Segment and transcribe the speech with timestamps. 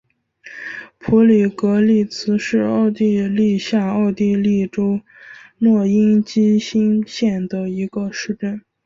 [0.97, 4.99] 普里格利茨是奥地利下奥地利州
[5.59, 8.59] 诺因基兴县的一个市镇。